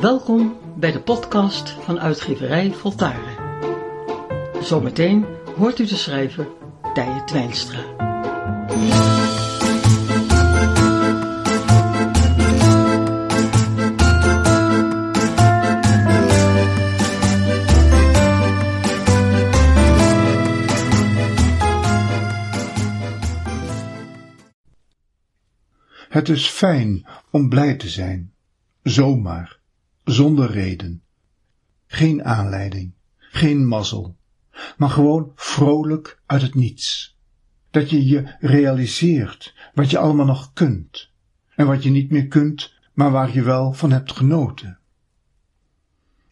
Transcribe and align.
Welkom 0.00 0.56
bij 0.76 0.92
de 0.92 1.00
podcast 1.00 1.70
van 1.70 2.00
uitgeverij 2.00 2.72
Voltaren. 2.72 3.36
Zometeen 4.62 5.26
hoort 5.56 5.78
u 5.78 5.86
de 5.86 5.96
schrijver 5.96 6.48
Tije 6.94 7.24
Twijnstra. 7.24 7.78
Het 26.08 26.28
is 26.28 26.48
fijn 26.48 27.06
om 27.30 27.48
blij 27.48 27.76
te 27.76 27.88
zijn, 27.88 28.32
zomaar, 28.82 29.59
zonder 30.12 30.50
reden. 30.50 31.02
Geen 31.86 32.24
aanleiding, 32.24 32.92
geen 33.18 33.66
mazzel, 33.66 34.16
maar 34.76 34.90
gewoon 34.90 35.32
vrolijk 35.34 36.20
uit 36.26 36.42
het 36.42 36.54
niets. 36.54 37.18
Dat 37.70 37.90
je 37.90 38.06
je 38.06 38.34
realiseert 38.40 39.54
wat 39.74 39.90
je 39.90 39.98
allemaal 39.98 40.26
nog 40.26 40.52
kunt 40.52 41.10
en 41.54 41.66
wat 41.66 41.82
je 41.82 41.90
niet 41.90 42.10
meer 42.10 42.26
kunt, 42.26 42.74
maar 42.92 43.10
waar 43.10 43.34
je 43.34 43.42
wel 43.42 43.72
van 43.72 43.90
hebt 43.90 44.12
genoten. 44.12 44.78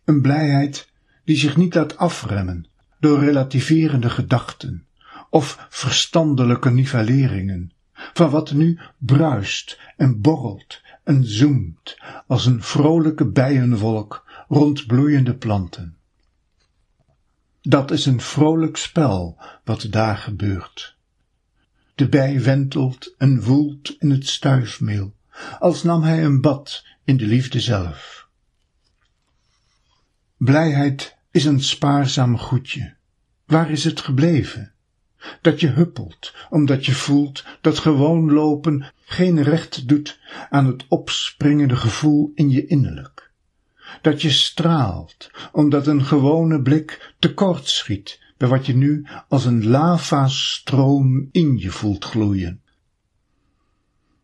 Een 0.04 0.22
blijheid 0.22 0.92
die 1.24 1.36
zich 1.36 1.56
niet 1.56 1.74
laat 1.74 1.96
afremmen 1.96 2.66
door 3.00 3.18
relativerende 3.18 4.10
gedachten 4.10 4.86
of 5.30 5.66
verstandelijke 5.70 6.70
nivelleringen 6.70 7.72
van 7.92 8.30
wat 8.30 8.52
nu 8.52 8.78
bruist 8.98 9.80
en 9.96 10.20
borrelt 10.20 10.80
en 11.08 11.24
zoemt 11.24 11.96
als 12.26 12.46
een 12.46 12.62
vrolijke 12.62 13.24
bijenwolk 13.24 14.26
rond 14.48 14.86
bloeiende 14.86 15.34
planten. 15.34 15.96
Dat 17.62 17.90
is 17.90 18.06
een 18.06 18.20
vrolijk 18.20 18.76
spel 18.76 19.38
wat 19.64 19.86
daar 19.90 20.16
gebeurt. 20.16 20.96
De 21.94 22.08
bij 22.08 22.42
wentelt 22.42 23.14
en 23.18 23.42
woelt 23.42 23.96
in 23.98 24.10
het 24.10 24.26
stuifmeel, 24.26 25.14
als 25.58 25.82
nam 25.82 26.02
hij 26.02 26.24
een 26.24 26.40
bad 26.40 26.84
in 27.04 27.16
de 27.16 27.26
liefde 27.26 27.60
zelf. 27.60 28.28
Blijheid 30.36 31.16
is 31.30 31.44
een 31.44 31.62
spaarzaam 31.62 32.38
goedje. 32.38 32.94
Waar 33.44 33.70
is 33.70 33.84
het 33.84 34.00
gebleven? 34.00 34.72
Dat 35.40 35.60
je 35.60 35.68
huppelt, 35.68 36.34
omdat 36.50 36.86
je 36.86 36.92
voelt 36.92 37.44
dat 37.60 37.78
gewoon 37.78 38.32
lopen 38.32 38.92
geen 39.04 39.42
recht 39.42 39.88
doet 39.88 40.18
aan 40.50 40.66
het 40.66 40.84
opspringende 40.88 41.76
gevoel 41.76 42.32
in 42.34 42.50
je 42.50 42.66
innerlijk. 42.66 43.30
Dat 44.02 44.22
je 44.22 44.30
straalt, 44.30 45.30
omdat 45.52 45.86
een 45.86 46.04
gewone 46.04 46.62
blik 46.62 47.14
tekort 47.18 47.68
schiet 47.68 48.20
bij 48.36 48.48
wat 48.48 48.66
je 48.66 48.76
nu 48.76 49.06
als 49.28 49.44
een 49.44 49.66
lavastroom 49.66 51.28
in 51.32 51.58
je 51.58 51.70
voelt 51.70 52.04
gloeien. 52.04 52.60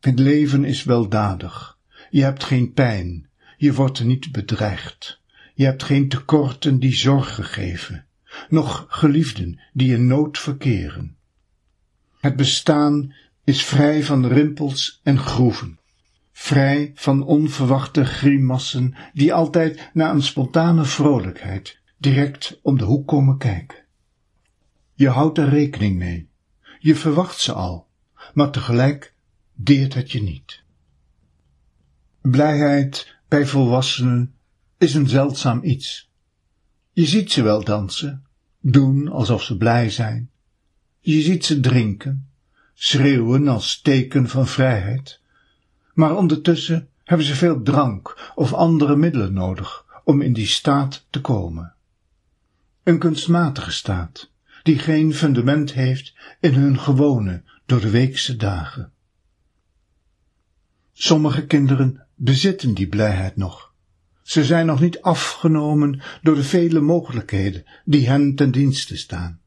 Het 0.01 0.19
leven 0.19 0.65
is 0.65 0.85
weldadig. 0.85 1.79
Je 2.11 2.23
hebt 2.23 2.45
geen 2.45 2.73
pijn. 2.73 3.29
Je 3.57 3.73
wordt 3.73 4.05
niet 4.05 4.33
bedreigd. 4.33 5.21
Je 5.55 5.65
hebt 5.65 5.83
geen 5.83 6.09
tekorten 6.09 6.79
die 6.79 6.95
zorgen 6.95 7.45
geven 7.45 8.07
noch 8.49 8.87
geliefden 8.89 9.61
die 9.73 9.95
in 9.95 10.07
nood 10.07 10.39
verkeren. 10.39 11.17
Het 12.21 12.37
bestaan 12.37 13.15
is 13.45 13.65
vrij 13.65 14.05
van 14.05 14.27
rimpels 14.27 15.01
en 15.03 15.19
groeven, 15.19 15.79
vrij 16.33 16.93
van 16.95 17.23
onverwachte 17.23 18.05
grimassen 18.05 18.95
die 19.13 19.35
altijd 19.35 19.91
na 19.93 20.11
een 20.11 20.23
spontane 20.23 20.85
vrolijkheid 20.85 21.79
direct 21.99 22.59
om 22.63 22.79
de 22.79 22.85
hoek 22.85 23.07
komen 23.07 23.39
kijken. 23.39 23.85
Je 24.95 25.09
houdt 25.09 25.39
er 25.39 25.49
rekening 25.49 25.97
mee, 25.97 26.29
je 26.79 26.95
verwacht 26.95 27.39
ze 27.41 27.53
al, 27.53 27.87
maar 28.35 28.51
tegelijk 28.51 29.15
deert 29.55 29.95
het 29.95 30.13
je 30.13 30.23
niet. 30.23 30.63
Blijheid 32.21 33.17
bij 33.29 33.47
volwassenen 33.47 34.35
is 34.79 34.95
een 34.95 35.09
zeldzaam 35.09 35.61
iets. 35.63 36.13
Je 36.95 37.07
ziet 37.07 37.33
ze 37.33 37.43
wel 37.43 37.65
dansen, 37.65 38.25
doen 38.61 39.09
alsof 39.09 39.43
ze 39.43 39.57
blij 39.57 39.91
zijn. 39.91 40.31
Je 41.01 41.21
ziet 41.21 41.45
ze 41.45 41.61
drinken, 41.61 42.29
schreeuwen 42.75 43.49
als 43.49 43.81
teken 43.81 44.29
van 44.29 44.47
vrijheid. 44.47 45.21
Maar 45.95 46.17
ondertussen 46.17 46.89
hebben 47.05 47.27
ze 47.27 47.35
veel 47.35 47.63
drank 47.63 48.33
of 48.35 48.53
andere 48.53 48.97
middelen 48.97 49.33
nodig 49.33 49.85
om 50.05 50.21
in 50.21 50.33
die 50.33 50.47
staat 50.47 51.07
te 51.11 51.21
komen. 51.21 51.75
Een 52.83 52.99
kunstmatige 52.99 53.73
staat, 53.73 54.31
die 54.63 54.79
geen 54.79 55.15
fundament 55.15 55.73
heeft 55.73 56.15
in 56.41 56.55
hun 56.55 56.79
gewone, 56.79 57.43
door 57.67 57.81
de 57.81 57.91
weekse 57.91 58.37
dagen. 58.37 58.93
Sommige 60.93 61.47
kinderen 61.47 62.07
bezitten 62.15 62.75
die 62.75 62.89
blijheid 62.89 63.37
nog, 63.37 63.74
ze 64.25 64.45
zijn 64.45 64.67
nog 64.67 64.81
niet 64.81 65.03
afgenomen 65.03 66.01
door 66.23 66.35
de 66.35 66.45
vele 66.45 66.81
mogelijkheden 66.81 67.65
die 67.85 68.09
hen 68.09 68.35
ten 68.35 68.51
dienste 68.51 68.97
staan. 68.97 69.41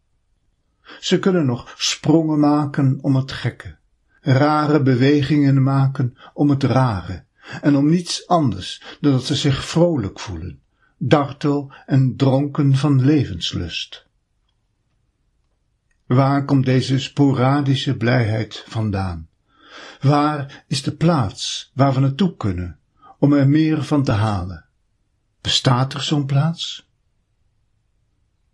Ze 1.00 1.20
kunnen 1.20 1.46
nog 1.46 1.74
sprongen 1.78 2.40
maken 2.40 2.98
om 3.02 3.16
het 3.16 3.32
gekke, 3.32 3.76
rare 4.22 4.82
bewegingen 4.82 5.64
maken 5.64 6.18
om 6.34 6.50
het 6.50 6.64
rare, 6.64 7.24
en 7.62 7.76
om 7.76 7.90
niets 7.90 8.28
anders 8.28 8.98
dan 9.02 9.12
dat 9.12 9.26
ze 9.26 9.36
zich 9.36 9.66
vrolijk 9.66 10.20
voelen, 10.20 10.60
dartel 10.98 11.74
en 11.86 12.16
dronken 12.16 12.76
van 12.76 13.06
levenslust. 13.06 14.08
Waar 16.06 16.46
komt 16.46 16.66
deze 16.66 17.00
sporadische 17.00 17.98
blijheid 17.98 18.64
vandaan? 18.68 19.28
Waar 20.02 20.64
is 20.68 20.84
de 20.84 20.96
plaats 20.96 21.72
waar 21.74 21.94
we 21.94 22.00
naartoe 22.00 22.36
kunnen 22.36 22.80
om 23.20 23.34
er 23.34 23.50
meer 23.50 23.84
van 23.84 24.04
te 24.04 24.12
halen? 24.12 24.67
Bestaat 25.48 25.94
er 25.94 26.02
zo'n 26.02 26.26
plaats? 26.26 26.90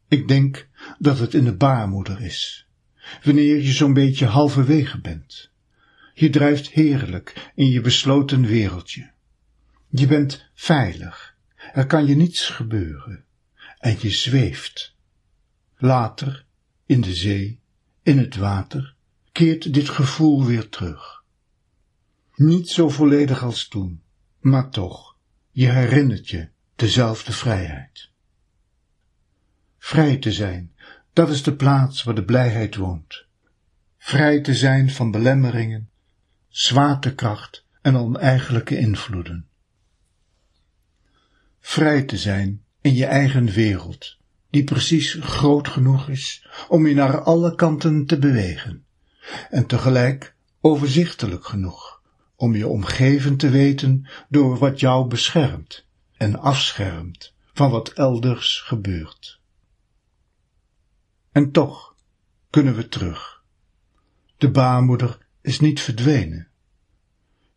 Ik 0.07 0.27
denk 0.27 0.67
dat 0.99 1.19
het 1.19 1.33
in 1.33 1.43
de 1.43 1.55
baarmoeder 1.55 2.21
is, 2.21 2.67
wanneer 3.23 3.61
je 3.61 3.71
zo'n 3.71 3.93
beetje 3.93 4.25
halverwege 4.25 5.01
bent. 5.01 5.51
Je 6.13 6.29
drijft 6.29 6.69
heerlijk 6.69 7.51
in 7.55 7.69
je 7.69 7.81
besloten 7.81 8.45
wereldje. 8.45 9.11
Je 9.89 10.07
bent 10.07 10.49
veilig, 10.53 11.35
er 11.73 11.85
kan 11.85 12.05
je 12.05 12.15
niets 12.15 12.47
gebeuren, 12.47 13.25
en 13.79 13.97
je 13.99 14.09
zweeft. 14.09 14.95
Later, 15.77 16.45
in 16.85 17.01
de 17.01 17.15
zee, 17.15 17.59
in 18.03 18.17
het 18.17 18.35
water, 18.35 18.95
keert 19.31 19.73
dit 19.73 19.89
gevoel 19.89 20.45
weer 20.45 20.69
terug. 20.69 21.23
Niet 22.35 22.69
zo 22.69 22.89
volledig 22.89 23.43
als 23.43 23.67
toen, 23.67 24.01
maar 24.39 24.69
toch, 24.69 25.17
je 25.51 25.69
herinnert 25.69 26.29
je 26.29 26.51
dezelfde 26.83 27.31
vrijheid. 27.31 28.09
Vrij 29.77 30.17
te 30.17 30.31
zijn, 30.31 30.73
dat 31.13 31.29
is 31.29 31.43
de 31.43 31.55
plaats 31.55 32.03
waar 32.03 32.15
de 32.15 32.23
blijheid 32.23 32.75
woont. 32.75 33.25
Vrij 33.97 34.41
te 34.41 34.55
zijn 34.55 34.91
van 34.91 35.11
belemmeringen, 35.11 35.89
zwaartekracht 36.47 37.65
en 37.81 37.95
oneigenlijke 37.95 38.77
invloeden. 38.77 39.47
Vrij 41.59 42.03
te 42.03 42.17
zijn 42.17 42.63
in 42.81 42.93
je 42.93 43.05
eigen 43.05 43.45
wereld, 43.45 44.17
die 44.49 44.63
precies 44.63 45.17
groot 45.19 45.67
genoeg 45.67 46.09
is 46.09 46.47
om 46.67 46.87
je 46.87 46.93
naar 46.93 47.21
alle 47.21 47.55
kanten 47.55 48.05
te 48.05 48.19
bewegen, 48.19 48.85
en 49.49 49.65
tegelijk 49.65 50.35
overzichtelijk 50.61 51.45
genoeg 51.45 52.01
om 52.35 52.55
je 52.55 52.67
omgeven 52.67 53.37
te 53.37 53.49
weten 53.49 54.07
door 54.29 54.57
wat 54.57 54.79
jou 54.79 55.07
beschermt 55.07 55.85
en 56.23 56.39
afschermt 56.39 57.33
van 57.53 57.71
wat 57.71 57.89
elders 57.89 58.59
gebeurt. 58.59 59.39
En 61.31 61.51
toch 61.51 61.95
kunnen 62.49 62.75
we 62.75 62.87
terug. 62.87 63.43
De 64.37 64.51
baarmoeder 64.51 65.17
is 65.41 65.59
niet 65.59 65.81
verdwenen. 65.81 66.47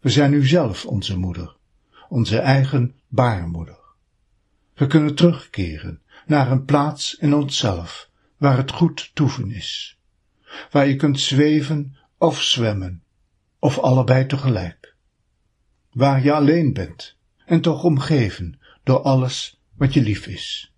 We 0.00 0.08
zijn 0.10 0.30
nu 0.30 0.46
zelf 0.46 0.86
onze 0.86 1.18
moeder, 1.18 1.56
onze 2.08 2.38
eigen 2.38 2.94
baarmoeder. 3.08 3.78
We 4.74 4.86
kunnen 4.86 5.14
terugkeren 5.14 6.02
naar 6.26 6.50
een 6.50 6.64
plaats 6.64 7.14
in 7.14 7.34
onszelf 7.34 8.10
waar 8.36 8.56
het 8.56 8.70
goed 8.70 9.10
toeven 9.14 9.50
is, 9.50 9.98
waar 10.70 10.86
je 10.86 10.96
kunt 10.96 11.20
zweven 11.20 11.96
of 12.18 12.42
zwemmen, 12.42 13.02
of 13.58 13.78
allebei 13.78 14.26
tegelijk, 14.26 14.94
waar 15.92 16.24
je 16.24 16.32
alleen 16.32 16.72
bent 16.72 17.15
en 17.46 17.60
toch 17.60 17.84
omgeven 17.84 18.60
door 18.82 19.00
alles 19.02 19.60
wat 19.74 19.94
je 19.94 20.02
lief 20.02 20.26
is. 20.26 20.74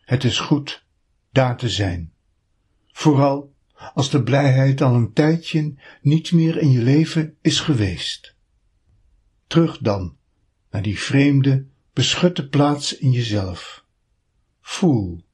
Het 0.00 0.24
is 0.24 0.38
goed 0.38 0.84
daar 1.32 1.56
te 1.56 1.68
zijn, 1.68 2.12
vooral 2.92 3.54
als 3.94 4.10
de 4.10 4.22
blijheid 4.22 4.80
al 4.80 4.94
een 4.94 5.12
tijdje 5.12 5.74
niet 6.02 6.32
meer 6.32 6.56
in 6.56 6.70
je 6.70 6.82
leven 6.82 7.36
is 7.40 7.60
geweest. 7.60 8.34
Terug 9.46 9.78
dan 9.78 10.16
naar 10.70 10.82
die 10.82 10.98
vreemde, 10.98 11.66
beschutte 11.92 12.48
plaats 12.48 12.96
in 12.96 13.10
jezelf. 13.10 13.84
Voel 14.60 15.24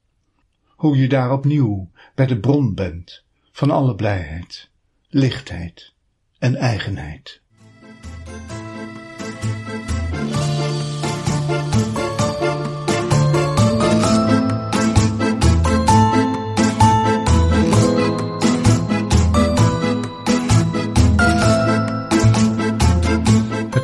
hoe 0.67 0.97
je 0.97 1.09
daar 1.09 1.31
opnieuw 1.31 1.91
bij 2.15 2.25
de 2.25 2.39
bron 2.39 2.73
bent 2.73 3.23
van 3.51 3.71
alle 3.71 3.95
blijheid, 3.95 4.69
lichtheid 5.07 5.93
en 6.37 6.55
eigenheid. 6.55 7.40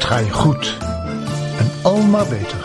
Ga 0.08 0.18
je 0.18 0.32
goed 0.32 0.78
en 1.60 1.72
al 1.84 1.98
maar 2.02 2.28
beter. 2.28 2.58